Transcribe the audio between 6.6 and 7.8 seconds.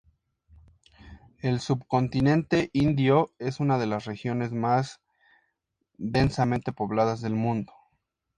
pobladas del mundo.